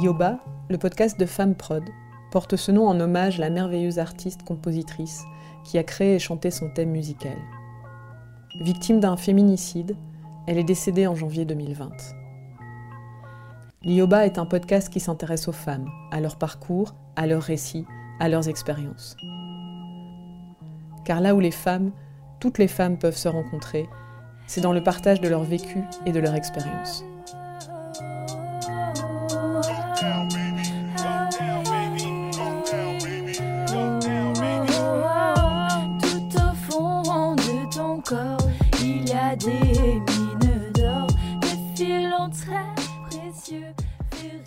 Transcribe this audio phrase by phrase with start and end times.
[0.00, 0.38] Yoba,
[0.70, 1.82] le podcast de Femme Prod,
[2.30, 5.24] porte ce nom en hommage à la merveilleuse artiste-compositrice
[5.64, 7.36] qui a créé et chanté son thème musical.
[8.60, 9.96] Victime d'un féminicide,
[10.46, 11.90] elle est décédée en janvier 2020.
[13.82, 17.86] L'Ioba est un podcast qui s'intéresse aux femmes, à leur parcours, à leurs récits,
[18.20, 19.16] à leurs expériences.
[21.04, 21.92] Car là où les femmes,
[22.40, 23.88] toutes les femmes peuvent se rencontrer,
[24.46, 27.04] c'est dans le partage de leur vécu et de leur expérience.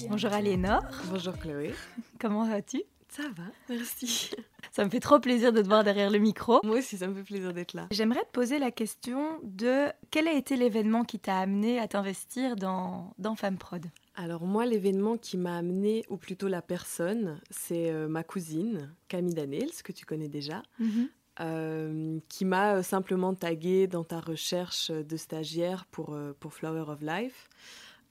[0.09, 0.83] Bonjour Aliénor.
[1.09, 1.73] Bonjour Chloé.
[2.19, 2.83] Comment vas-tu?
[3.09, 4.31] Ça va, merci.
[4.71, 6.61] Ça me fait trop plaisir de te voir derrière le micro.
[6.63, 7.87] Moi aussi, ça me fait plaisir d'être là.
[7.91, 12.55] J'aimerais te poser la question de quel a été l'événement qui t'a amené à t'investir
[12.55, 17.91] dans, dans Femme Prod Alors moi, l'événement qui m'a amené, ou plutôt la personne, c'est
[17.91, 21.09] euh, ma cousine, Camille Daniels, que tu connais déjà, mhm.
[21.41, 27.01] euh, qui m'a euh, simplement tagué dans ta recherche de stagiaire pour, pour Flower of
[27.01, 27.49] Life.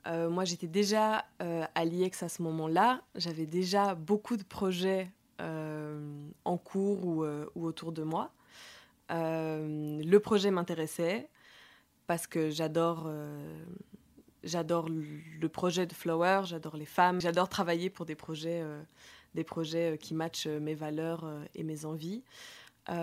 [0.06, 3.02] Euh, moi, j'étais déjà euh, à l'IEX à ce moment-là.
[3.16, 7.24] J'avais déjà beaucoup de projets en cours ou,
[7.62, 8.30] autour de moi.
[9.08, 11.28] le projet m'intéressait
[12.06, 13.10] parce que j'adore
[14.42, 18.62] j'adore le projet de Flower, j'adore les femmes, j'adore travailler pour des projets,
[19.34, 22.22] des projets qui matchent mes valeurs et mes envies.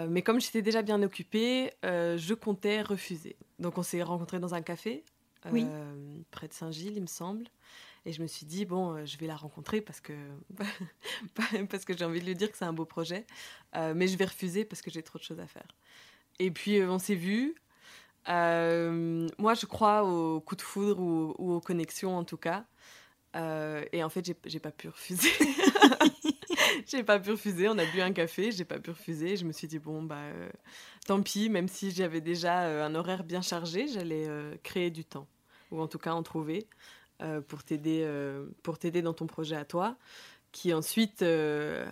[0.09, 3.35] mais comme j'étais déjà bien occupée, je comptais refuser.
[3.59, 5.03] Donc on s'est rencontrés dans un café
[5.53, 7.45] euh, près de Saint-Gilles, il me semble.
[8.07, 10.13] Et je me suis dit, bon, euh, je vais la rencontrer parce que,
[11.69, 13.25] parce que j'ai envie de lui dire que c'est un beau projet.
[13.75, 15.67] Euh, mais je vais refuser parce que j'ai trop de choses à faire.
[16.39, 17.53] Et puis, on s'est vus.
[18.25, 22.63] moi, je crois aux coups de foudre ou, aux connexions, en tout cas.
[23.35, 25.29] et en fait, j'ai pas pu refuser.
[26.87, 27.67] j'ai pas pu refuser.
[27.67, 29.35] On a bu un café, j'ai pas pu refuser.
[29.35, 30.31] Je me suis dit, bon, bah,
[31.07, 34.29] tant pis, même si j'avais déjà un horaire bien chargé, j'allais
[34.63, 35.27] créer du temps
[35.71, 36.69] ou en tout cas en trouver
[37.21, 39.95] euh, pour t'aider euh, pour t'aider dans ton projet à toi,
[40.51, 41.85] qui ensuite euh,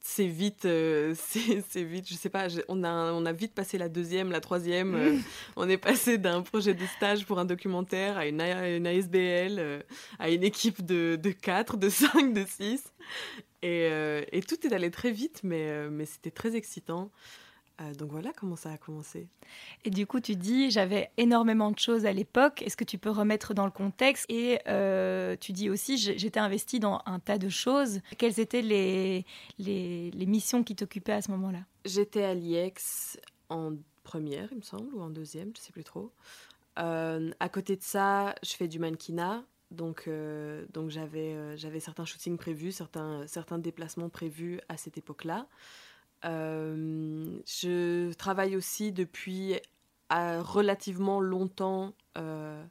[0.00, 0.62] c'est vite,
[1.14, 5.20] c'est vite, je sais pas, on a, on a vite passé la deuxième, la troisième.
[5.56, 9.84] on est passé d'un projet de stage pour un documentaire à une, une ASBL,
[10.18, 12.84] à une équipe de, de 4, de 5, de 6.
[13.62, 13.90] Et,
[14.32, 17.10] et tout est allé très vite, mais, mais c'était très excitant.
[17.80, 19.28] Euh, donc voilà comment ça a commencé.
[19.84, 22.62] Et du coup, tu dis, j'avais énormément de choses à l'époque.
[22.62, 24.24] Est-ce que tu peux remettre dans le contexte?
[24.30, 28.00] Et euh, tu dis aussi, j'étais investie dans un tas de choses.
[28.16, 29.26] Quelles étaient les,
[29.58, 31.60] les, missions qui t'occupaient à ce moment-là?
[31.84, 33.18] J'étais à l'IEX
[33.50, 36.12] en première, il me semble, ou en deuxième, je ne sais plus trop.
[36.78, 39.44] Euh, à côté de ça, je fais du mannequinat.
[39.72, 40.08] Donc,
[40.72, 45.48] donc j'avais, j'avais certains shootings prévus, certains, certains déplacements prévus à cette époque-là.
[47.64, 49.54] Euh, je travaille aussi depuis
[50.12, 52.64] euh, relativement longtemps euh,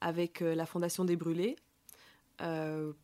[0.00, 1.56] avec la Fondation des Brûlés,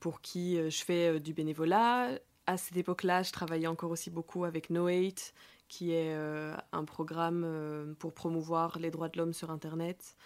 [0.01, 2.11] pour qui je fais du bénévolat.
[2.47, 5.33] À cette époque-là, je travaillais encore aussi beaucoup avec No Hate,
[5.69, 10.17] qui est un programme pour promouvoir les droits de l'homme sur Internet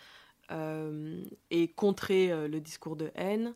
[0.51, 3.55] et contrer le discours de haine.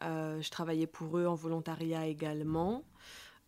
[0.00, 2.84] je travaillais pour eux en volontariat également.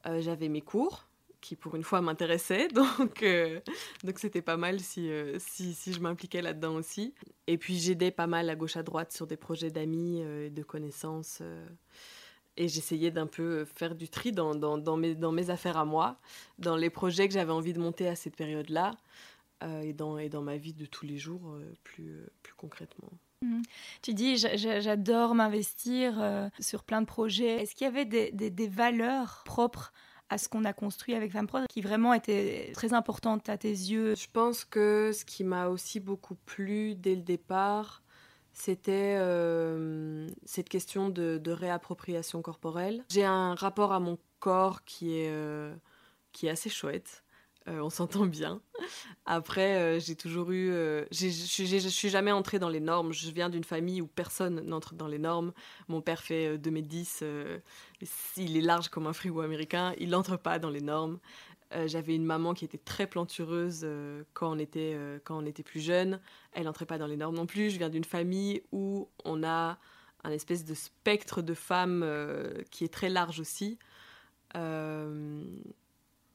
[0.05, 1.06] J'avais mes cours
[1.47, 3.61] qui pour une fois m'intéressait, donc euh,
[4.03, 7.15] donc c'était pas mal si, euh, si, si, je m'impliquais là-dedans aussi.
[7.47, 10.51] Et puis j'aidais pas mal à gauche à droite sur des projets d'amis euh, et
[10.51, 11.43] de connaissances.
[12.57, 16.19] et j'essayais d'un peu faire du tri dans, dans, mes, dans mes affaires à moi,
[16.59, 18.93] dans les projets que j'avais envie de monter à cette période-là,
[19.83, 23.11] et, dans, et dans ma vie de tous les jours plus, plus concrètement.
[23.43, 23.63] Mmh.
[24.03, 27.63] Tu dis, j'adore m'investir sur plein de projets.
[27.63, 29.93] Est-ce qu'il y avait des, des valeurs propres
[30.29, 34.15] à ce qu'on a construit avec Femprod, qui vraiment était très importante à tes yeux
[34.17, 38.03] Je pense que ce qui m'a aussi beaucoup plu dès le départ,
[38.53, 43.05] c'était euh, cette question de, réappropriation corporelle.
[43.11, 45.75] J'ai un rapport à mon corps qui est, euh,
[46.33, 47.23] qui est assez chouette.
[47.69, 48.61] Euh, on s'entend bien.
[49.25, 50.71] Après, euh, j'ai toujours eu.
[50.71, 53.13] Euh, je suis jamais entrée dans les normes.
[53.13, 55.53] Je viens d'une famille où personne n'entre dans les normes.
[55.89, 57.25] Mon père fait 2m10.
[58.37, 59.95] il est large comme un frigo américain.
[59.99, 61.19] Il n'entre pas dans les normes.
[61.87, 63.87] J'avais une maman qui était très plantureuse
[64.35, 66.21] quand, on était, quand on était plus jeune.
[66.53, 67.71] Elle n'entrait pas dans les normes non plus.
[67.71, 69.77] Je viens d'une famille où on a
[70.23, 72.07] un espèce de spectre de femmes
[72.71, 73.79] qui est très large aussi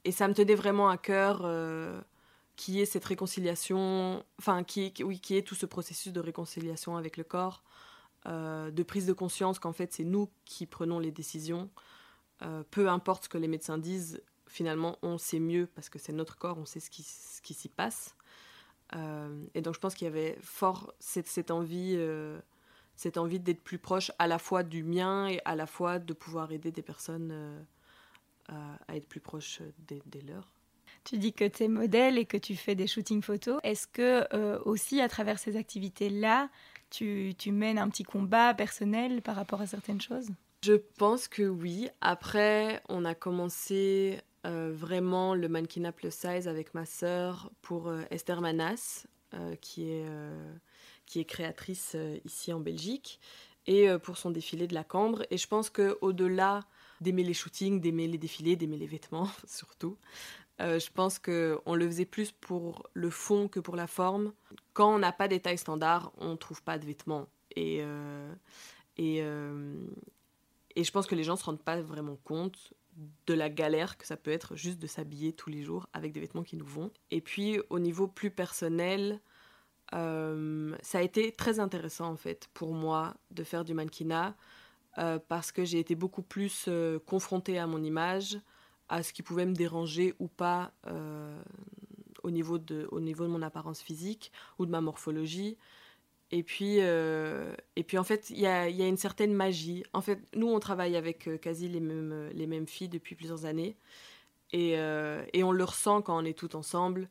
[0.04, 2.02] et ça me tenait vraiment à cœur euh,
[2.56, 7.18] qui est cette réconciliation, enfin, qui, oui, qui est tout ce processus de réconciliation avec
[7.18, 7.64] le corps,
[8.28, 11.70] euh, de prise de conscience qu'en fait, c'est nous qui prenons les décisions.
[12.44, 16.14] Euh, peu importe ce que les médecins disent, finalement, on sait mieux parce que c'est
[16.14, 18.16] notre corps, on sait ce qui, ce qui s'y passe.
[18.96, 21.98] Euh, et donc, je pense qu'il y avait fort cette, cette envie,
[22.96, 26.14] cette envie d'être plus proche à la fois du mien et à la fois de
[26.14, 27.66] pouvoir aider des personnes
[28.88, 30.52] à être plus proches des, des leurs.
[31.04, 33.60] Tu dis que tu es modèle et que tu fais des shootings photos.
[33.64, 36.50] Est-ce que euh, aussi à travers ces activités-là,
[36.90, 40.28] tu, tu, mènes un petit combat personnel par rapport à certaines choses?
[40.64, 41.90] Je pense que oui.
[42.02, 48.04] Après, on a commencé euh, vraiment le mannequinat plus size avec ma sœur pour euh,
[48.12, 49.06] Esther Manas,
[49.62, 50.06] qui, est,
[51.06, 51.96] qui est créatrice
[52.26, 53.22] ici en Belgique,
[53.66, 55.24] et pour son défilé de la Cambre.
[55.32, 56.66] Et je pense qu'au-delà
[57.02, 59.98] d'aimer les shootings, d'aimer les défilés, d'aimer les vêtements surtout,
[60.62, 64.34] euh, je pense qu'on le faisait plus pour le fond que pour la forme.
[64.74, 67.28] Quand on n'a pas des tailles standards, on ne trouve pas de vêtements.
[67.56, 68.32] Et, euh,
[68.98, 69.76] et, euh,
[70.76, 72.74] et je pense que les gens ne se rendent pas vraiment compte
[73.26, 76.20] de la galère que ça peut être juste de s'habiller tous les jours avec des
[76.20, 76.92] vêtements qui nous vont.
[77.10, 79.20] Et puis au niveau plus personnel,
[79.92, 84.36] ça a été très intéressant en fait pour moi de faire du mannequinat
[84.96, 86.70] parce que j'ai été beaucoup plus
[87.06, 88.38] confrontée à mon image,
[88.92, 91.42] à ce qui pouvait me déranger ou pas euh,
[92.24, 95.58] au, niveau de, au niveau de mon apparence physique ou de ma morphologie.
[96.30, 99.84] Et puis, euh, et puis en fait, il y a, y a, une certaine magie.
[99.94, 103.46] En fait, nous, on travaille avec euh, quasi les mêmes, les mêmes filles depuis plusieurs
[103.46, 103.78] années.
[104.54, 107.08] Et, et on le ressent quand on est toutes ensemble,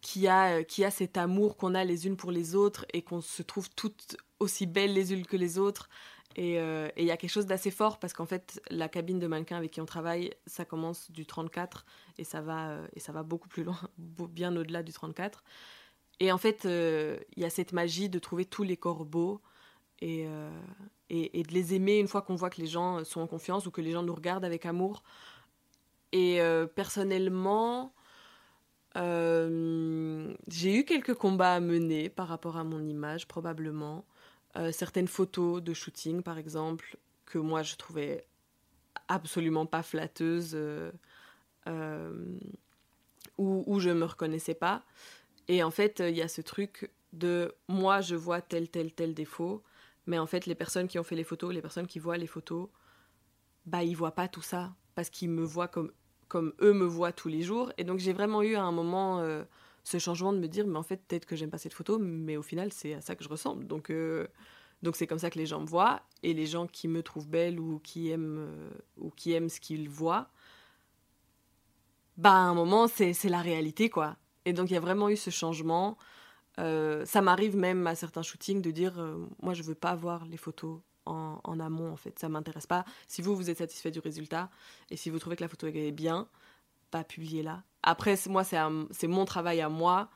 [0.00, 2.84] qu'il y, a, qu'il y a cet amour qu'on a les unes pour les autres
[2.92, 5.88] et qu'on se trouve toutes aussi belles les unes que les autres.
[6.38, 9.26] Euh, et il y a quelque chose d'assez fort parce qu'en fait, la cabine de
[9.26, 11.84] mannequin avec qui on travaille, ça commence du 34
[12.18, 15.42] et ça va, euh, et ça va beaucoup plus loin, bien au-delà du 34.
[16.20, 19.40] Et en fait, euh, il y a cette magie de trouver tous les corps beaux
[20.02, 20.26] et,
[21.10, 23.66] et, et de les aimer une fois qu'on voit que les gens sont en confiance
[23.66, 25.02] ou que les gens nous regardent avec amour.
[26.12, 26.40] Et
[26.74, 27.92] personnellement,
[28.94, 34.06] j'ai eu quelques combats à mener par rapport à mon image, probablement.
[34.56, 38.26] Euh, certaines photos de shooting, par exemple, que moi je trouvais
[39.08, 40.90] absolument pas flatteuses, euh,
[41.68, 42.38] euh,
[43.38, 44.82] ou, où je me reconnaissais pas.
[45.48, 49.14] Et en fait, il y a ce truc de moi je vois tel, tel, tel
[49.14, 49.62] défaut,
[50.06, 52.26] mais en fait, les personnes qui ont fait les photos, les personnes qui voient les
[52.26, 52.68] photos,
[53.66, 55.92] bah, ils voient pas tout ça, parce qu'ils me voient comme,
[56.28, 57.72] comme eux me voient tous les jours.
[57.78, 59.22] Et donc, j'ai vraiment eu un moment
[59.84, 62.36] ce changement de me dire, mais en fait, peut-être que j'aime pas cette photo, mais
[62.36, 63.66] au final, c'est à ça que je ressemble.
[63.66, 64.26] Donc, euh,
[64.82, 66.02] donc c'est comme ça que les gens me voient.
[66.22, 69.60] Et les gens qui me trouvent belle ou qui aiment, euh, ou qui aiment ce
[69.60, 70.28] qu'ils voient,
[72.16, 74.16] bah, à un moment, c'est la réalité, quoi.
[74.44, 75.96] Et donc, il y a vraiment eu ce changement.
[76.58, 79.02] Euh, ça m'arrive même à certains shootings de dire,
[79.40, 82.18] moi, je veux pas voir les photos en, amont, en fait.
[82.18, 82.84] Ça m'intéresse pas.
[83.08, 84.50] Si vous, vous êtes satisfait du résultat
[84.90, 86.28] et si vous trouvez que la photo est bien,
[86.90, 87.62] pas publier-la.
[87.82, 90.10] Après, moi, c'est mon travail à moi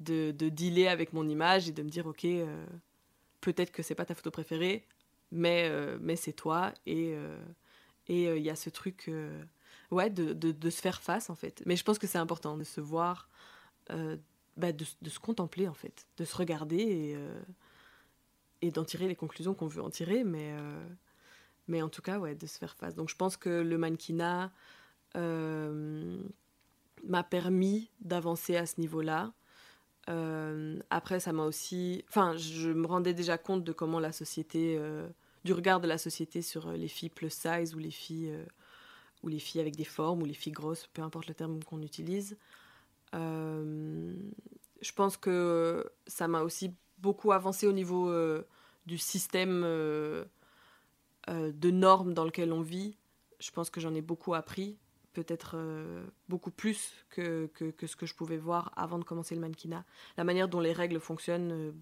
[0.00, 2.66] de, de, dealer avec mon image et de me dire, ok, euh,
[3.40, 4.86] peut-être que c'est pas ta photo préférée,
[5.32, 6.72] mais, euh, mais c'est toi.
[6.86, 7.36] Et euh,
[8.08, 9.10] il et, y a ce truc,
[9.90, 11.62] ouais, de, de, se faire face, en fait.
[11.66, 13.28] Mais je pense que c'est important de se voir,
[14.56, 17.18] bah, de, se contempler, en fait, de se regarder et,
[18.62, 20.54] et d'en tirer les conclusions qu'on veut en tirer, mais,
[21.66, 22.94] mais en tout cas, ouais, de se faire face.
[22.94, 24.50] Donc je pense que le mannequinat
[25.16, 26.18] euh,
[27.04, 29.32] m'a permis d'avancer à ce niveau-là.
[30.08, 32.04] Euh, après, ça m'a aussi.
[32.08, 34.76] Enfin, je me rendais déjà compte de comment la société.
[34.78, 35.08] Euh,
[35.44, 38.34] du regard de la société sur les filles plus size ou les filles.
[39.22, 41.82] ou les filles avec des formes ou les filles grosses, peu importe le terme qu'on
[41.82, 42.36] utilise.
[43.12, 48.12] je pense que ça m'a aussi beaucoup avancé au niveau
[48.86, 52.96] du système de normes dans lequel on vit.
[53.38, 54.76] Je pense que j'en ai beaucoup appris
[55.18, 59.40] peut-être euh, beaucoup plus que, que, ce que je pouvais voir avant de commencer le
[59.40, 59.84] mannequinat.
[60.16, 61.72] La manière dont les règles fonctionnent, euh,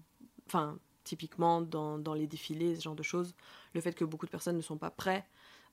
[0.47, 3.35] enfin, typiquement dans, dans, les défilés, ce genre de choses,
[3.75, 5.27] le fait que beaucoup de personnes ne sont pas prêts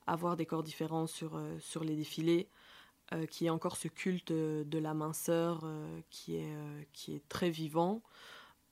[0.06, 2.48] à voir des corps différents sur, euh, sur les défilés,
[3.30, 5.62] qui est encore ce culte de la minceur
[6.08, 6.56] qui, est,
[6.94, 8.02] qui est très vivant.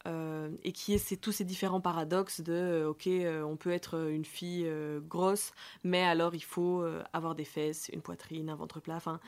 [0.08, 4.10] Euh, et qui est tous ces différents paradoxes de euh, ok euh, on peut être
[4.10, 4.68] une fille
[5.06, 5.52] grosse
[5.84, 8.96] mais alors il faut avoir des fesses une poitrine un ventre plat.
[8.96, 9.20] Enfin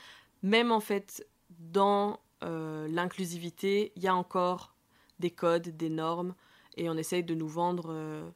[0.43, 4.75] même en fait dans l'inclusivité il y a encore
[5.21, 6.35] des codes des normes
[6.76, 8.33] et on essaye de nous vendre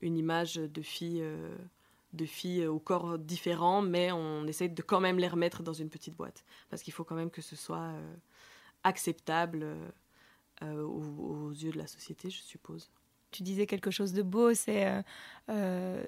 [0.00, 1.24] une image de filles
[2.14, 5.90] de filles au corps différent mais on essaye de quand même les remettre dans une
[5.90, 6.44] petite boîte.
[6.70, 7.92] Parce qu'il faut quand même que ce soit
[8.82, 9.66] acceptable
[10.62, 12.90] aux, yeux de la société, je suppose
[13.30, 14.86] tu disais quelque chose de beau, c'est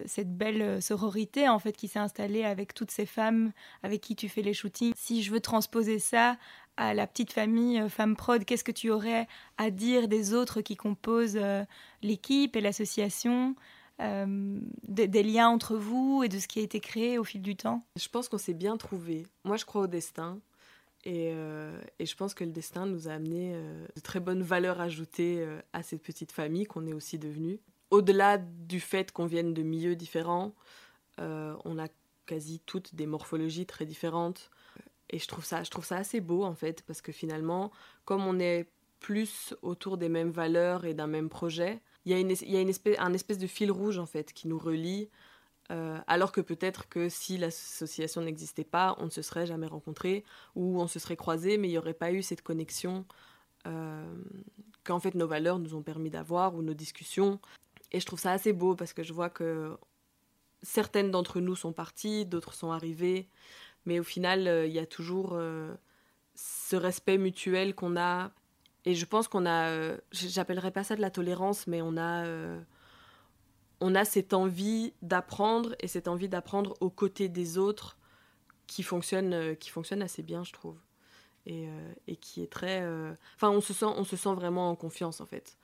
[0.04, 4.28] cette belle sororité en fait qui s'est installée avec toutes ces femmes avec qui tu
[4.28, 4.92] fais les shootings.
[4.94, 6.36] Si je veux transposer ça
[6.76, 10.76] à la petite famille Femme Prod, qu'est-ce que tu aurais à dire des autres qui
[10.76, 11.40] composent
[12.02, 13.56] l'équipe et l'association
[14.00, 14.58] euh,
[14.88, 17.84] des, liens entre vous et de ce qui a été créé au fil du temps?
[17.96, 19.26] Je pense qu'on s'est bien trouvé.
[19.44, 20.40] Moi, je crois au destin.
[21.04, 24.42] Et, euh, et, je pense que le destin nous a amené euh, de très bonnes
[24.42, 27.60] valeurs ajoutées à cette petite famille qu'on est aussi devenue.
[27.90, 30.54] Au-delà du fait qu'on vienne de milieux différents,
[31.18, 31.88] on a
[32.26, 34.50] quasi toutes des morphologies très différentes.
[35.10, 37.70] Et je trouve, ça, je trouve ça assez beau en fait, parce que finalement,
[38.04, 38.68] comme on est
[39.00, 43.38] plus autour des mêmes valeurs et d'un même projet, il y a, une, un espèce
[43.38, 45.10] de fil rouge en fait qui nous relie.
[45.70, 50.24] Euh, alors que peut-être que si l'association n'existait pas, on ne se serait jamais rencontrés
[50.54, 53.06] ou on se serait croisés, mais il n'y aurait pas eu cette connexion
[53.66, 54.14] euh,
[54.84, 57.40] qu'en fait nos valeurs nous ont permis d'avoir ou nos discussions.
[57.92, 59.76] Et je trouve ça assez beau parce que je vois que
[60.62, 63.28] certaines d'entre nous sont parties, d'autres sont arrivées,
[63.86, 65.38] mais au final, euh, il y a toujours
[66.34, 68.32] ce respect mutuel qu'on a
[68.84, 72.26] et je pense qu'on a, j'appellerais pas ça de la tolérance, mais on a,
[73.84, 77.98] on a cette envie d'apprendre et cette envie d'apprendre aux côtés des autres
[78.66, 80.78] qui fonctionne, euh, qui fonctionne assez bien, je trouve.
[81.46, 81.68] Et,
[82.06, 82.82] et qui est très.
[83.34, 85.58] Enfin, on se sent, on se sent vraiment en confiance en fait.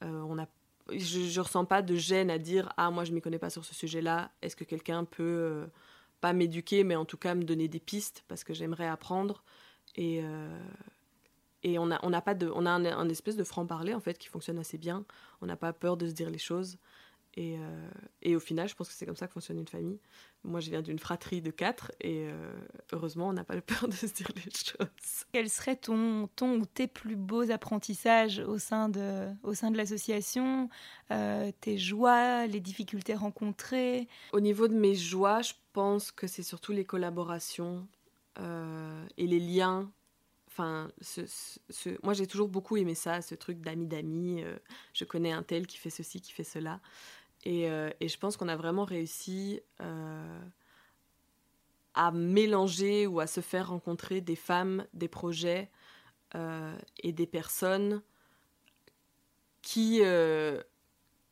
[0.00, 0.46] on a,
[0.88, 3.64] je, je ressens pas de gêne à dire ah moi je m'y connais pas sur
[3.64, 4.30] ce sujet-là.
[4.40, 5.66] Est-ce que quelqu'un peut
[6.20, 9.42] pas m'éduquer, mais en tout cas me donner des pistes parce que j'aimerais apprendre?
[9.96, 10.22] Et,
[11.66, 14.28] et on a, on pas de, on a un, espèce de franc-parler en fait qui
[14.28, 15.04] fonctionne assez bien.
[15.40, 16.78] On n'a pas peur de se dire les choses.
[17.36, 17.88] Et, euh,
[18.22, 20.00] et, au final, je pense que c'est comme ça que fonctionne une famille.
[20.42, 22.52] Moi, je viens d'une fratrie de quatre et euh,
[22.92, 25.24] heureusement, on n'a pas peur de se dire les choses.
[25.32, 29.76] Quels seraient ton, ton ou tes plus beaux apprentissages au sein de, au sein de
[29.76, 30.70] l'association
[31.10, 34.08] euh, Tes joies, les difficultés rencontrées?
[34.32, 37.86] Au niveau de mes joies, je pense que c'est surtout les collaborations
[39.16, 39.90] et les liens
[40.58, 41.20] Enfin, ce,
[42.02, 44.42] moi j'ai toujours beaucoup aimé ça, ce truc d'amis d'amis.
[44.42, 44.56] Euh,
[44.94, 46.80] je connais un tel qui fait ceci, qui fait cela.
[47.46, 50.40] Et, euh, et je pense qu'on a vraiment réussi euh,
[51.94, 55.70] à mélanger ou à se faire rencontrer des femmes, des projets
[57.02, 58.02] et des personnes
[59.62, 60.02] qui,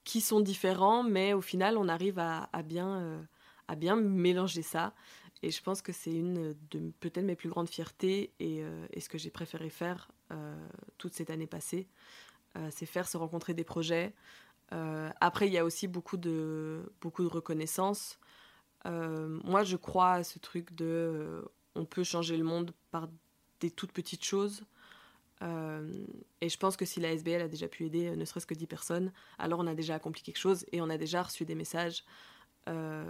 [0.04, 3.21] qui sont différents, mais au final on arrive à, bien,
[3.68, 4.94] à bien mélanger ça.
[5.44, 9.11] Et je pense que c'est une de peut-être mes plus grandes fiertés et, euh, ce
[9.11, 10.56] que j'ai préféré faire euh,
[10.97, 11.87] toute cette année passée.
[12.56, 14.14] Euh, c'est faire se rencontrer des projets.
[15.21, 18.19] Après, il y a aussi beaucoup de, beaucoup de reconnaissance.
[18.85, 23.09] moi, je crois à ce truc de on peut changer le monde par
[23.61, 24.64] des toutes petites choses.
[25.43, 28.66] et je pense que si la SBL a déjà pu aider ne serait-ce que 10
[28.66, 32.04] personnes, alors on a déjà accompli quelque chose et on a déjà reçu des messages
[32.69, 33.04] euh,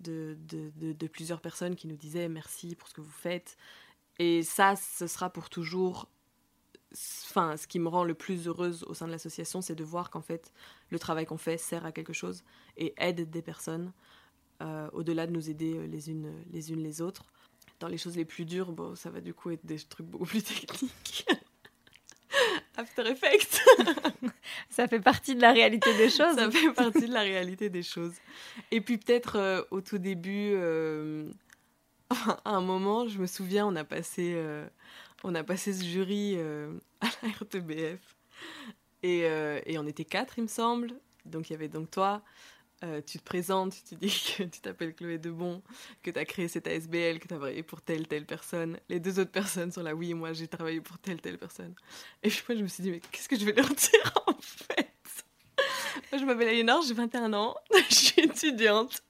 [0.00, 3.56] de, de, plusieurs personnes qui nous disaient merci pour ce que vous faites.
[4.18, 6.08] Et ça, ce sera pour toujours.
[6.92, 10.10] Enfin, ce qui me rend le plus heureuse au sein de l'association, c'est de voir
[10.10, 10.52] qu'en fait,
[10.90, 12.44] le travail qu'on fait sert à quelque chose
[12.76, 13.92] et aide des personnes,
[14.62, 17.26] euh, au-delà de nous aider les unes les, unes les autres.
[17.80, 20.24] Dans les choses les plus dures, bon, ça va du coup être des trucs beaucoup
[20.24, 21.26] plus techniques.
[22.76, 23.60] After Effects.
[24.70, 26.36] ça fait partie de la réalité des choses.
[26.36, 28.14] Ça fait partie de la réalité des choses.
[28.70, 31.28] Et puis peut-être euh, au tout début, euh,
[32.44, 34.66] à un moment, je me souviens, on a passé, euh,
[35.24, 36.36] on a passé ce jury
[37.00, 38.16] à la RTBF.
[39.02, 40.92] Et, et on était quatre, il me semble.
[41.24, 42.22] Donc il y avait donc toi,
[42.84, 45.62] euh, tu te présentes, tu dis que tu t'appelles Chloé Debon,
[46.02, 48.78] que tu as créé cette ASBL, que tu as travaillé pour telle, telle personne.
[48.88, 51.74] Les deux autres personnes sont là, oui, moi j'ai travaillé pour telle, telle personne.
[52.22, 54.36] Et puis moi je me suis dit, mais qu'est-ce que je vais leur dire en
[54.40, 54.92] fait?
[56.12, 57.56] Moi je m'appelle Aliénor, j'ai 21 ans,
[57.90, 59.02] je suis étudiante.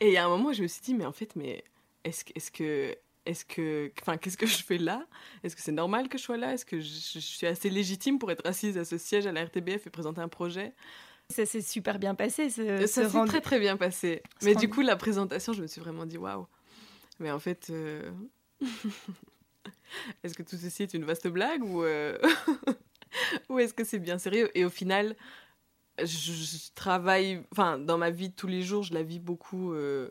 [0.00, 1.62] Et il y a un moment je me suis dit, mais en fait, mais
[2.02, 2.96] est-ce est que.
[3.26, 3.92] Est-ce que.
[4.00, 5.06] Enfin, qu'est-ce que je fais là?
[5.42, 6.54] Est-ce que c'est normal que je sois là?
[6.54, 9.44] Est-ce que je, je, suis assez légitime pour être assise à ce siège à la
[9.44, 10.74] RTBF et présenter un projet?
[11.30, 12.50] Ça s'est super bien passé.
[12.50, 14.22] Ce, ça s'est très très bien passé.
[14.42, 16.46] Mais du coup, la présentation, je me suis vraiment dit waouh.
[17.20, 18.10] Mais en fait, euh,
[20.24, 22.18] est-ce que tout ceci est une vaste blague ou, euh,
[23.48, 24.50] ou est-ce que c'est bien sérieux?
[24.58, 25.14] Et au final,
[26.02, 30.10] je, travaille, enfin, dans ma vie de tous les jours, je la vis beaucoup euh,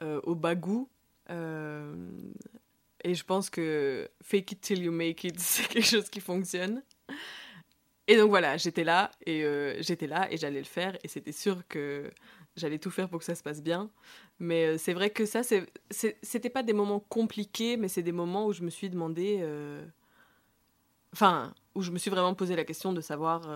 [0.00, 0.88] au bagou.
[1.30, 6.82] Et je pense que fake it till you make it, c'est quelque chose qui fonctionne.
[8.10, 11.30] Et donc voilà, j'étais là et euh, j'étais là et j'allais le faire et c'était
[11.30, 12.10] sûr que
[12.56, 13.88] j'allais tout faire pour que ça se passe bien.
[14.40, 15.42] Mais euh, c'est vrai que ça,
[15.92, 19.86] c'était pas des moments compliqués, mais c'est des moments où je me suis demandé, euh,
[21.12, 23.48] enfin, où je me suis vraiment posé la question de savoir,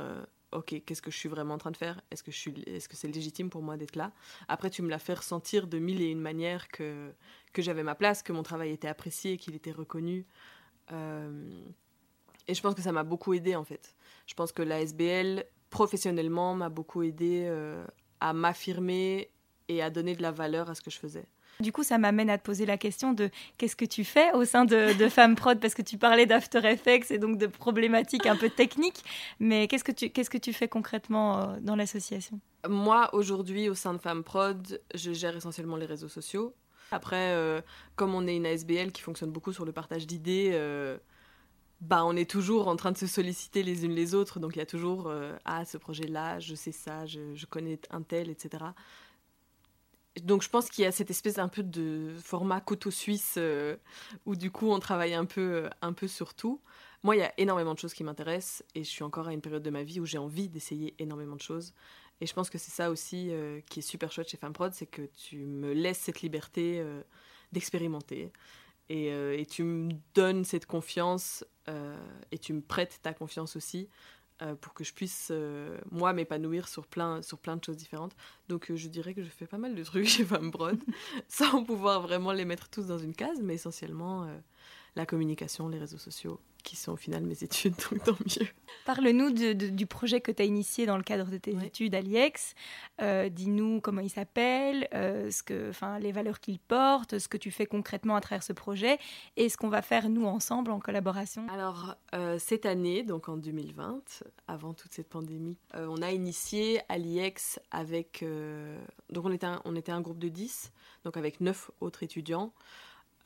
[0.54, 2.00] ok, qu'est-ce que je suis vraiment en train de faire?
[2.10, 4.12] Est-ce que que c'est légitime pour moi d'être là?
[4.48, 7.12] Après, tu me l'as fait ressentir de mille et une manières que
[7.52, 10.26] que j'avais ma place, que mon travail était apprécié, qu'il était reconnu.
[10.90, 13.94] et je pense que ça m'a beaucoup aidé en fait.
[14.26, 17.48] Je pense que la SBL professionnellement m'a beaucoup aidé
[18.20, 19.30] à m'affirmer
[19.68, 21.26] et à donner de la valeur à ce que je faisais.
[21.60, 24.44] Du coup, ça m'amène à te poser la question de qu'est-ce que tu fais au
[24.44, 25.60] sein de, de Femme Prod?
[25.60, 29.04] Parce que tu parlais d'After Effects et donc de problématiques un peu techniques,
[29.38, 32.40] mais qu'est-ce que tu, que tu fais concrètement euh, dans l'association?
[32.68, 36.54] Moi, aujourd'hui, au sein de Femme Prod, je gère essentiellement les réseaux sociaux.
[36.90, 37.60] Après, euh,
[37.96, 40.98] comme on est une ASBL qui fonctionne beaucoup sur le partage d'idées, euh,
[41.80, 44.40] bah, on est toujours en train de se solliciter les unes les autres.
[44.40, 45.12] Donc il y a toujours
[45.44, 48.64] Ah, ce projet-là, je sais ça, je connais un tel, etc
[50.22, 53.76] donc je pense qu'il y a cette espèce un peu de format couteau suisse euh,
[54.26, 56.60] où du coup on travaille un peu, un peu sur tout.
[57.02, 59.40] Moi, il y a énormément de choses qui m'intéressent et je suis encore à une
[59.40, 61.74] période de ma vie où j'ai envie d'essayer énormément de choses.
[62.20, 64.86] Et je pense que c'est ça aussi euh, qui est super chouette chez FemmeProd, c'est
[64.86, 67.02] que tu me laisses cette liberté euh,
[67.52, 68.32] d'expérimenter
[68.88, 71.42] et, tu me donnes cette confiance
[72.30, 73.88] et tu me prêtes ta confiance aussi
[74.42, 78.16] euh, pour que je puisse, euh, moi, m'épanouir sur plein, sur plein de choses différentes.
[78.48, 80.82] Donc, euh, je dirais que je fais pas mal de trucs chez Femme Brode,
[81.28, 84.26] sans pouvoir vraiment les mettre tous dans une case, mais essentiellement
[84.96, 88.48] la communication, les réseaux sociaux, qui sont au final mes études, donc tant mieux.
[88.86, 92.54] Parle-nous du projet que tu as initié dans le cadre de tes études à l'IEX.
[93.00, 95.30] Euh, dis-nous comment il s'appelle, euh,
[96.00, 98.98] les valeurs qu'il porte, ce que tu fais concrètement à travers ce projet
[99.36, 101.46] et ce qu'on va faire nous ensemble en collaboration.
[101.50, 106.98] Alors, euh, cette année, donc en 2020, avant toute cette pandémie, on a initié à
[106.98, 108.24] l'IEX avec...
[109.10, 110.72] donc on était, un, on était un groupe de 10,
[111.04, 112.52] donc avec 9 autres étudiants.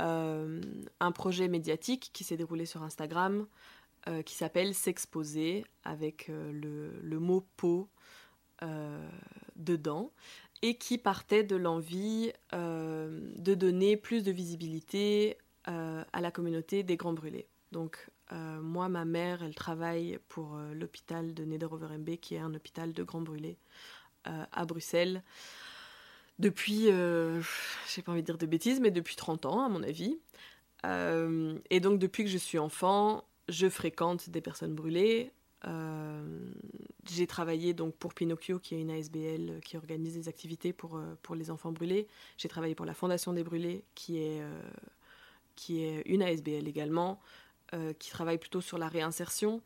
[0.00, 0.60] Euh,
[1.00, 3.46] un projet médiatique qui s'est déroulé sur Instagram
[4.06, 6.52] euh, qui s'appelle S'exposer avec euh,
[7.02, 7.88] le, mot peau
[9.56, 10.12] dedans
[10.62, 17.12] et qui partait de l'envie de donner plus de visibilité à la communauté des Grands
[17.12, 17.46] Brûlés.
[17.70, 23.04] Donc moi, ma mère, elle travaille pour l'hôpital de Nederoverembe, qui est un hôpital de
[23.04, 23.58] Grands Brûlés
[24.24, 25.22] à Bruxelles
[26.38, 27.42] depuis, euh,
[27.92, 30.18] j'ai pas envie de dire de bêtises, mais depuis 30 ans, à mon avis.
[30.86, 35.32] Euh, et donc, depuis que je suis enfant, je fréquente des personnes brûlées.
[35.66, 36.50] Euh,
[37.10, 41.18] j'ai travaillé donc pour Pinocchio, qui est une ASBL qui organise des activités pour, euh,
[41.22, 42.06] pour les enfants brûlés.
[42.36, 44.42] J'ai travaillé pour la Fondation des Brûlés, qui est,
[45.56, 47.20] qui est une ASBL également,
[47.98, 49.60] qui travaille plutôt sur la réinsertion.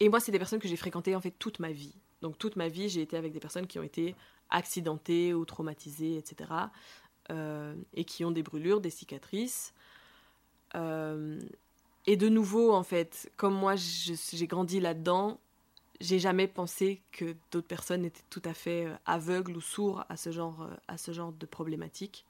[0.00, 1.94] Et moi, c'est des personnes que j'ai fréquentées en fait toute ma vie.
[2.20, 4.14] Donc toute ma vie, j'ai été avec des personnes qui ont été
[4.50, 6.50] accidentés ou traumatisés, etc.
[7.30, 9.74] Euh, et qui ont des brûlures, des cicatrices.
[10.74, 11.38] Euh,
[12.06, 15.38] et de nouveau, en fait, comme moi j'ai grandi là-dedans,
[16.00, 20.16] j'ai jamais pensé que d'autres personnes étaient tout à fait euh, aveugles ou sourds à
[20.16, 22.24] ce genre, à ce genre de problématiques.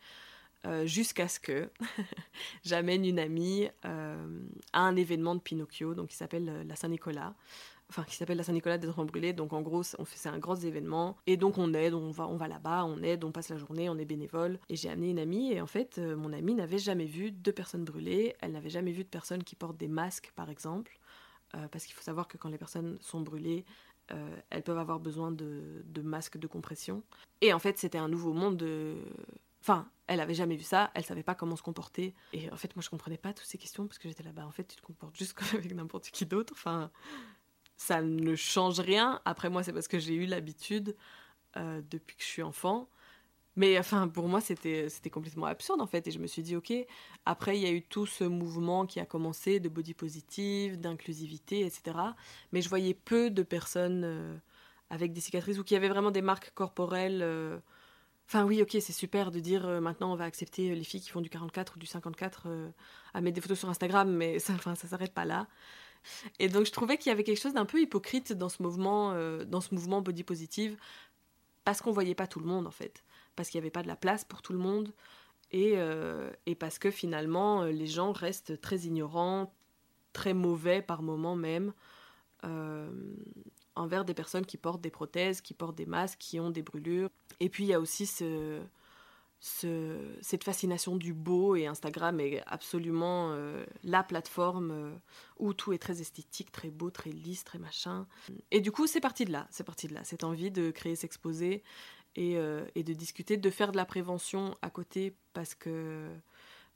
[0.84, 1.70] jusqu'à ce que
[2.64, 7.34] j'amène une amie à un événement de Pinocchio, donc qui s'appelle la Saint-Nicolas,
[7.90, 9.32] enfin qui s'appelle la Saint-Nicolas des enfants brûlés.
[9.32, 12.48] Donc en gros, c'est un grand événement et donc on aide, on va on va
[12.48, 14.58] là-bas, on aide, on passe la journée, on est bénévole.
[14.68, 17.50] Et j'ai amené une amie et en fait, euh, mon amie n'avait jamais vu de
[17.50, 20.98] personnes brûlées, elle n'avait jamais vu de personnes qui portent des masques par exemple,
[21.54, 23.64] euh, parce qu'il faut savoir que quand les personnes sont brûlées,
[24.10, 27.02] euh, elles peuvent avoir besoin de, masques de compression.
[27.40, 28.96] Et en fait, c'était un nouveau monde de
[29.60, 32.14] Enfin, elle avait jamais vu ça, elle savait pas comment se comporter.
[32.32, 34.46] Et en fait, moi, je comprenais pas toutes ces questions parce que j'étais là-bas.
[34.46, 36.52] En fait, tu te comportes juste comme avec n'importe qui d'autre.
[36.56, 36.90] Enfin,
[37.78, 39.22] ça ne change rien.
[39.24, 40.96] Après, moi, c'est parce que j'ai eu l'habitude
[41.56, 42.88] euh, depuis que je suis enfant.
[43.56, 46.06] Mais enfin, pour moi, c'était, complètement absurde en fait.
[46.06, 46.72] Et je me suis dit, ok,
[47.24, 51.60] après, il y a eu tout ce mouvement qui a commencé de body positive, d'inclusivité,
[51.60, 51.96] etc.
[52.52, 54.36] Mais je voyais peu de personnes euh,
[54.90, 57.20] avec des cicatrices ou qui avaient vraiment des marques corporelles.
[57.22, 57.58] Euh.
[58.26, 61.22] Enfin, oui, ok, c'est super de dire maintenant on va accepter les filles qui font
[61.22, 62.46] du 44 ou du 54
[63.14, 65.46] à mettre des photos sur Instagram, mais ça, enfin, ça s'arrête pas là.
[66.38, 69.12] Et donc je trouvais qu'il y avait quelque chose d'un peu hypocrite dans ce mouvement,
[69.12, 70.76] euh, dans ce mouvement body positive,
[71.64, 73.02] parce qu'on voyait pas tout le monde en fait,
[73.36, 74.92] parce qu'il n'y avait pas de la place pour tout le monde,
[75.50, 79.52] et, euh, et parce que finalement euh, les gens restent très ignorants,
[80.12, 81.72] très mauvais par moments même,
[83.74, 87.10] envers des personnes qui portent des prothèses, qui portent des masques, qui ont des brûlures.
[87.40, 88.60] Et puis il y a aussi ce,
[89.40, 94.94] cette fascination du beau et Instagram est absolument euh, la plateforme euh,
[95.38, 98.06] où tout est très esthétique, très beau, très lisse, très machin.
[98.50, 100.96] Et du coup, c'est parti de là, c'est parti de là, cette envie de créer,
[100.96, 101.62] s'exposer
[102.16, 106.08] et, euh, et, de discuter, de faire de la prévention à côté parce que,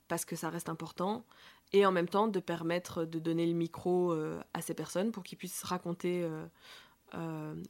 [0.07, 1.25] parce que ça reste important
[1.73, 4.13] et en même temps de permettre de donner le micro
[4.53, 6.29] à ces personnes pour qu'ils puissent raconter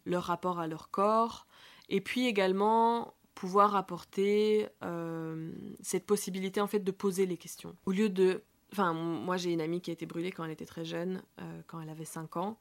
[0.05, 1.47] leur rapport à leur corps,
[1.87, 4.67] et puis également pouvoir apporter
[5.81, 7.75] cette possibilité en fait de poser les questions.
[7.85, 8.43] Au lieu de...
[8.71, 11.21] Enfin, moi j'ai une amie qui a été brûlée quand elle était très jeune,
[11.67, 12.59] quand elle avait 5 ans,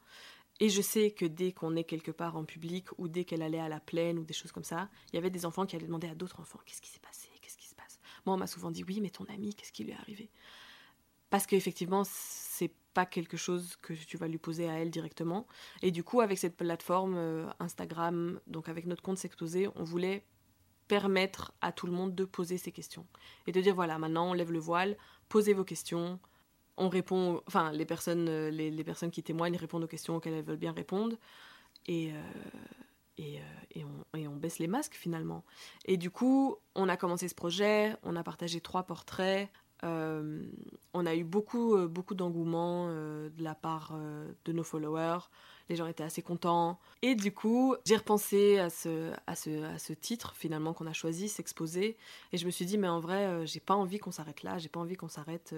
[0.61, 3.59] et je sais que dès qu'on est quelque part en public ou dès qu'elle allait
[3.59, 5.87] à la plaine ou des choses comme ça, il y avait des enfants qui allaient
[5.87, 7.99] demander à d'autres enfants qu'est-ce qui s'est passé, qu'est-ce qui se passe?
[8.27, 10.31] Moi, on m'a souvent dit oui, mais ton ami, qu'est-ce qui lui est arrivé?
[11.31, 15.47] Parce qu'effectivement, c'est pas quelque chose que tu vas lui poser à elle directement.
[15.81, 20.25] Et du coup, avec cette plateforme euh, Instagram, donc avec notre compte Sexposé, on voulait
[20.93, 23.07] permettre à tout le monde de poser ses questions
[23.47, 24.99] et de dire voilà, maintenant on lève le voile,
[25.31, 26.21] posez vos questions,
[26.77, 30.45] on répond, enfin les personnes, euh, les, personnes qui témoignent répondent aux questions auxquelles elles
[30.45, 31.17] veulent bien répondre
[31.87, 32.21] et, euh,
[33.17, 33.83] et, euh,
[34.19, 35.45] et, on, baisse les masques finalement.
[35.87, 39.49] Et du coup, on a commencé ce projet, on a partagé trois portraits,
[39.83, 43.95] on a eu beaucoup, beaucoup d'engouement de la part
[44.45, 45.19] de nos followers.
[45.69, 46.79] Les gens étaient assez contents.
[47.03, 50.93] Et du coup, j'ai repensé à ce, à ce, à ce titre finalement qu'on a
[50.93, 51.97] choisi, s'exposer.
[52.33, 54.69] Et je me suis dit, mais en vrai, j'ai pas envie qu'on s'arrête là, j'ai
[54.69, 55.55] pas envie qu'on s'arrête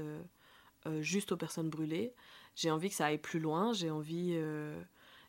[0.86, 2.12] euh, juste aux personnes brûlées.
[2.56, 3.72] J'ai envie que ça aille plus loin.
[3.72, 4.80] J'ai envie, euh,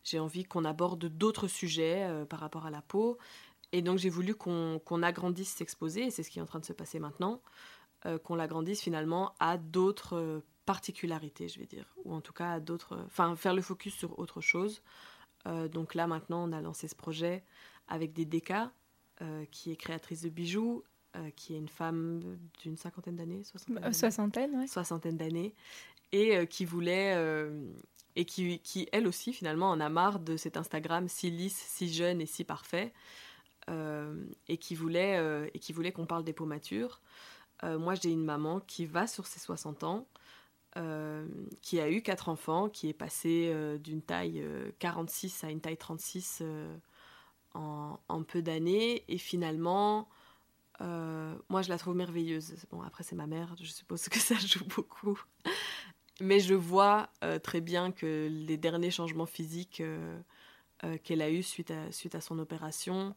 [0.04, 3.18] j'ai envie qu'on aborde d'autres sujets euh, par rapport à la peau.
[3.72, 6.66] Et donc j'ai voulu qu'on agrandisse s'exposer, et c'est ce qui est en train de
[6.66, 7.42] se passer maintenant,
[8.24, 13.00] qu'on l'agrandisse finalement à d'autres particularités, je vais dire, ou en tout cas à d'autres,
[13.06, 14.82] enfin faire le focus sur autre chose.
[15.72, 17.44] donc là maintenant, on a lancé ce projet
[17.88, 18.54] avec des DK,
[19.52, 20.84] qui est créatrice de bijoux,
[21.16, 23.44] euh, qui est une femme d'une cinquantaine d'années,
[23.94, 24.68] soixantaine, ouais.
[24.68, 25.54] soixantaine d'années,
[26.12, 27.72] et euh, qui voulait euh,
[28.18, 31.94] et qui, qui, elle aussi finalement en a marre de cet Instagram si lisse, si
[31.94, 32.92] jeune et si parfait,
[34.48, 37.02] et qui voulait et qui voulait qu'on parle des peaux matures.
[37.64, 40.08] Moi, j'ai une maman qui va sur ses 60 ans.
[41.62, 44.46] qui a eu quatre enfants, qui est passée d'une taille
[44.80, 46.44] 46 à une taille 36
[47.54, 50.08] en, peu d'années, et finalement
[50.82, 52.56] euh, moi, je la trouve merveilleuse.
[52.72, 55.20] Bon, après, c'est ma mère, je suppose que ça joue beaucoup.
[56.22, 60.18] Mais je vois euh, très bien que les derniers changements physiques euh,
[61.04, 63.16] qu'elle a eus suite à, suite à son opération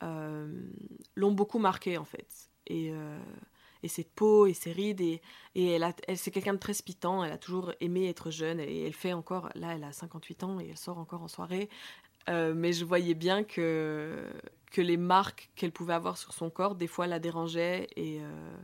[0.00, 2.50] l'ont beaucoup marquée, en fait.
[3.82, 5.20] Et cette peau et ses rides, et,
[5.54, 8.92] et elle, c'est quelqu'un de très spitant, elle a toujours aimé être jeune, et elle
[8.92, 11.68] fait encore, là, elle a 58 ans, et elle sort encore en soirée.
[12.28, 14.30] mais je voyais bien que
[14.70, 17.88] que les marques qu'elle pouvait avoir sur son corps, des fois, la dérangeaient.
[17.96, 18.56] Et, euh,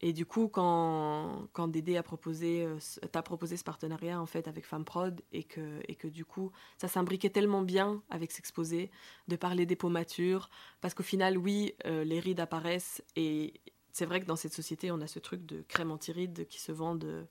[0.00, 2.78] et du coup, quand, quand Dédé a proposé, euh,
[3.10, 6.88] t'a proposé ce partenariat en fait avec Femprod et que, et que du coup, ça
[6.88, 8.90] s'imbriquait tellement bien avec s'exposer,
[9.28, 13.54] de parler des peaux matures, parce qu'au final, oui, euh, les rides apparaissent et
[13.98, 16.70] c'est vrai que dans cette société, on a ce truc de crème anti-rides qui se
[16.70, 17.26] vendent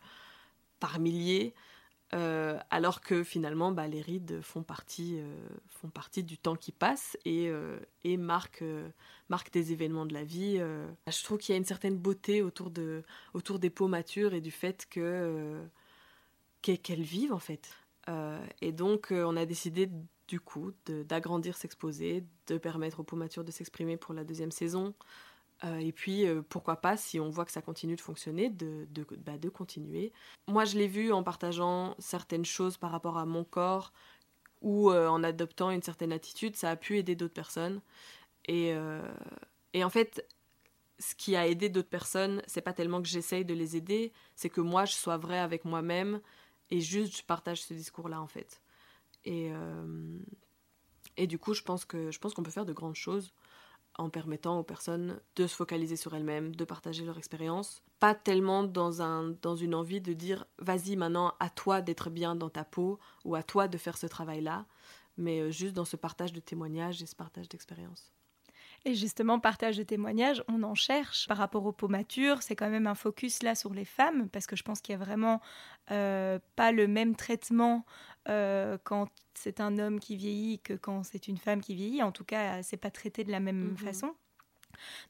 [0.82, 1.54] par milliers.
[2.14, 6.74] Euh, alors que finalement, bah, les rides font partie, euh, font partie du temps qui
[6.74, 8.66] passe et, euh, et marquent,
[9.54, 10.58] des événements de la vie.
[10.58, 13.04] Je trouve qu'il y a une certaine beauté autour, de,
[13.34, 15.64] autour des peaux matures et du fait que,
[16.62, 17.70] qu'elles vivent en fait.
[18.62, 19.90] et donc, on a décidé
[20.28, 24.94] du coup d'agrandir S'exposer, de permettre aux peaux matures de s'exprimer pour la deuxième saison.
[25.64, 28.88] Euh, et puis, euh, pourquoi pas, si on voit que ça continue de fonctionner, de,
[29.26, 30.14] bah, de continuer.
[30.48, 33.92] Moi, je l'ai vu en partageant certaines choses par rapport à mon corps
[34.62, 37.82] ou euh, en adoptant une certaine attitude, ça a pu aider d'autres personnes.
[38.48, 38.74] Et,
[39.74, 40.26] et, en fait,
[41.00, 44.50] ce qui a aidé d'autres personnes, c'est pas tellement que j'essaye de les aider, c'est
[44.50, 46.22] que moi, je sois vrai avec moi-même
[46.70, 48.62] et juste je partage ce discours-là, en fait.
[49.26, 49.52] Et,
[51.18, 53.34] et du coup, je pense que je pense qu'on peut faire de grandes choses
[53.98, 57.82] en permettant aux personnes de se focaliser sur elles-mêmes, de partager leur expérience.
[58.00, 62.36] Pas tellement dans, un, dans une envie de dire vas-y maintenant à toi d'être bien
[62.36, 64.66] dans ta peau ou à toi de faire ce travail-là,
[65.18, 68.12] mais euh, juste dans ce partage de témoignages et ce partage d'expérience.
[68.88, 72.42] Et justement, partage de témoignages, on en cherche par rapport aux peaux matures.
[72.42, 74.96] C'est quand même un focus là sur les femmes, parce que je pense qu'il y
[74.96, 75.42] a vraiment
[75.92, 77.86] euh, pas le même traitement
[78.30, 82.02] euh, quand c'est un homme qui vieillit que quand c'est une femme qui vieillit.
[82.02, 83.78] En tout cas, c'est pas traité de la même mhm.
[83.78, 84.16] façon.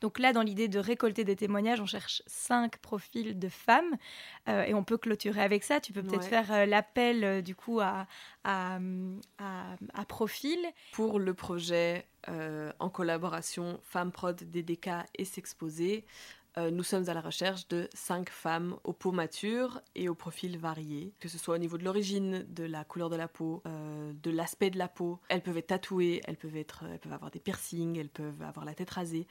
[0.02, 3.96] Donc là, dans l'idée de récolter des témoignages, on cherche cinq profils de femmes
[4.48, 5.80] euh, et on peut clôturer avec ça.
[5.80, 8.08] Tu peux peut-être faire euh, l'appel du coup à,
[8.44, 8.80] à,
[9.40, 10.60] à, profil.
[10.92, 12.06] Pour le projet
[12.80, 16.06] en collaboration Femmes Prod, DDK et S'exposer,
[16.58, 20.58] euh, nous sommes à la recherche de cinq femmes aux peaux matures et aux profils
[20.58, 24.12] variés, que ce soit au niveau de l'origine, de la couleur de la peau, euh,
[24.24, 25.20] de l'aspect de la peau.
[25.30, 28.66] Elles peuvent être tatouées, elles peuvent, être, elles peuvent avoir des piercings, elles peuvent avoir
[28.66, 29.28] la tête rasée.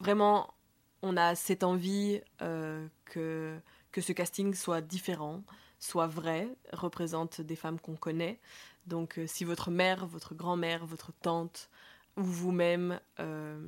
[0.00, 0.54] Vraiment,
[1.02, 3.58] on a cette envie euh, que,
[3.92, 5.42] que ce casting soit différent,
[5.78, 8.40] soit vrai, représente des femmes qu'on connaît.
[8.86, 11.68] Donc euh, si votre mère, votre grand-mère, votre tante
[12.16, 13.58] ou vous-même, euh,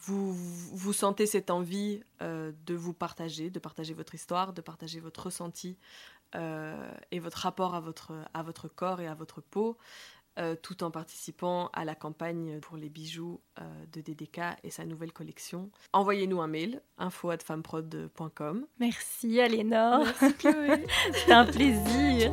[0.00, 5.24] vous, vous sentez cette envie de vous partager, de partager votre histoire, de partager votre
[5.24, 5.76] ressenti
[7.10, 9.76] et votre rapport à votre, à votre corps et à votre peau,
[10.62, 13.40] tout en participant à la campagne pour les bijoux
[13.92, 15.70] de DDK et sa nouvelle collection.
[15.92, 18.66] Envoyez-nous un mail, info.femmeprod.com.
[18.78, 20.04] Merci Alénor.
[20.04, 20.86] Merci Chloé.
[21.12, 22.32] C'était un plaisir.